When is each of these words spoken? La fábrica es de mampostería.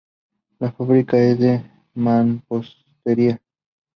La 0.59 0.71
fábrica 0.71 1.15
es 1.19 1.37
de 1.37 1.63
mampostería. 1.93 3.39